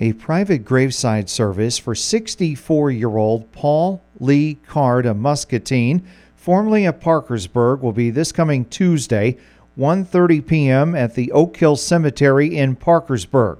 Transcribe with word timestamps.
A 0.00 0.12
private 0.12 0.64
graveside 0.64 1.28
service 1.28 1.76
for 1.76 1.92
64 1.92 2.92
year 2.92 3.16
old 3.16 3.50
Paul 3.50 4.00
Lee 4.20 4.54
Card 4.64 5.06
of 5.06 5.16
Muscatine, 5.16 6.06
formerly 6.36 6.84
of 6.84 7.00
Parkersburg, 7.00 7.80
will 7.80 7.92
be 7.92 8.10
this 8.10 8.30
coming 8.30 8.64
Tuesday, 8.66 9.36
1:30 9.76 10.46
p.m. 10.46 10.94
at 10.94 11.16
the 11.16 11.32
Oak 11.32 11.56
Hill 11.56 11.74
Cemetery 11.74 12.56
in 12.56 12.76
Parkersburg. 12.76 13.58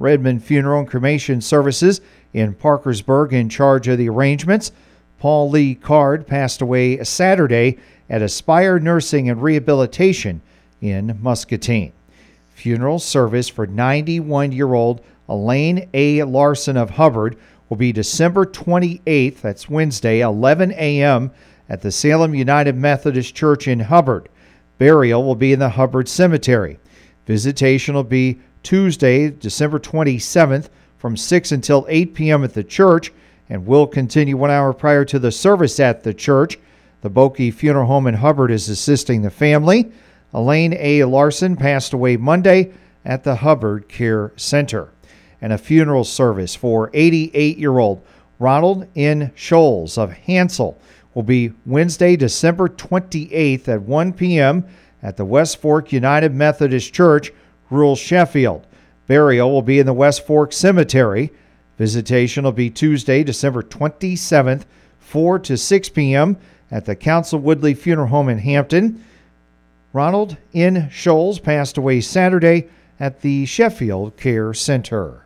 Redmond 0.00 0.42
Funeral 0.42 0.80
and 0.80 0.88
Cremation 0.88 1.40
Services 1.40 2.00
in 2.32 2.54
Parkersburg 2.54 3.32
in 3.32 3.48
charge 3.48 3.86
of 3.86 3.96
the 3.96 4.08
arrangements. 4.08 4.72
Paul 5.20 5.50
Lee 5.50 5.76
Card 5.76 6.26
passed 6.26 6.60
away 6.60 7.02
Saturday 7.04 7.78
at 8.10 8.22
Aspire 8.22 8.80
Nursing 8.80 9.30
and 9.30 9.40
Rehabilitation 9.40 10.42
in 10.80 11.16
Muscatine. 11.22 11.92
Funeral 12.54 12.98
service 12.98 13.48
for 13.48 13.68
91 13.68 14.50
year 14.50 14.74
old 14.74 15.00
Elaine 15.28 15.88
A. 15.92 16.22
Larson 16.22 16.76
of 16.76 16.90
Hubbard 16.90 17.36
will 17.68 17.76
be 17.76 17.92
December 17.92 18.46
28th, 18.46 19.40
that's 19.40 19.68
Wednesday, 19.68 20.20
11 20.20 20.72
a.m. 20.72 21.32
at 21.68 21.82
the 21.82 21.90
Salem 21.90 22.34
United 22.34 22.76
Methodist 22.76 23.34
Church 23.34 23.66
in 23.66 23.80
Hubbard. 23.80 24.28
Burial 24.78 25.24
will 25.24 25.34
be 25.34 25.52
in 25.52 25.58
the 25.58 25.70
Hubbard 25.70 26.08
Cemetery. 26.08 26.78
Visitation 27.26 27.94
will 27.94 28.04
be 28.04 28.38
Tuesday, 28.62 29.30
December 29.30 29.80
27th 29.80 30.68
from 30.98 31.16
6 31.16 31.52
until 31.52 31.86
8 31.88 32.14
p.m. 32.14 32.44
at 32.44 32.54
the 32.54 32.64
church 32.64 33.12
and 33.48 33.66
will 33.66 33.86
continue 33.86 34.36
one 34.36 34.50
hour 34.50 34.72
prior 34.72 35.04
to 35.04 35.18
the 35.18 35.32
service 35.32 35.80
at 35.80 36.02
the 36.02 36.14
church. 36.14 36.58
The 37.00 37.10
Boki 37.10 37.52
Funeral 37.52 37.86
Home 37.86 38.06
in 38.06 38.14
Hubbard 38.14 38.50
is 38.50 38.68
assisting 38.68 39.22
the 39.22 39.30
family. 39.30 39.90
Elaine 40.32 40.74
A. 40.78 41.04
Larson 41.04 41.56
passed 41.56 41.92
away 41.92 42.16
Monday 42.16 42.72
at 43.04 43.24
the 43.24 43.36
Hubbard 43.36 43.88
Care 43.88 44.32
Center 44.36 44.90
and 45.40 45.52
a 45.52 45.58
funeral 45.58 46.04
service 46.04 46.54
for 46.54 46.90
88 46.94 47.58
year 47.58 47.78
old 47.78 48.02
Ronald 48.38 48.86
N. 48.94 49.32
Scholes 49.36 49.96
of 49.96 50.10
Hansell 50.10 50.76
will 51.14 51.22
be 51.22 51.52
Wednesday, 51.64 52.16
December 52.16 52.68
28th 52.68 53.68
at 53.68 53.82
1 53.82 54.12
p.m. 54.12 54.66
at 55.02 55.16
the 55.16 55.24
West 55.24 55.60
Fork 55.60 55.92
United 55.92 56.34
Methodist 56.34 56.92
Church, 56.92 57.32
rural 57.70 57.96
Sheffield. 57.96 58.66
Burial 59.06 59.50
will 59.50 59.62
be 59.62 59.78
in 59.78 59.86
the 59.86 59.94
West 59.94 60.26
Fork 60.26 60.52
Cemetery. 60.52 61.32
Visitation 61.78 62.44
will 62.44 62.52
be 62.52 62.68
Tuesday, 62.68 63.22
December 63.24 63.62
27th, 63.62 64.64
4 64.98 65.38
to 65.38 65.56
6 65.56 65.88
p.m. 65.90 66.36
at 66.70 66.84
the 66.84 66.96
Council 66.96 67.38
Woodley 67.38 67.72
Funeral 67.72 68.08
Home 68.08 68.28
in 68.28 68.38
Hampton. 68.38 69.02
Ronald 69.92 70.36
N. 70.52 70.90
Scholes 70.90 71.42
passed 71.42 71.78
away 71.78 72.02
Saturday 72.02 72.68
at 73.00 73.22
the 73.22 73.46
Sheffield 73.46 74.16
Care 74.18 74.52
Center. 74.52 75.25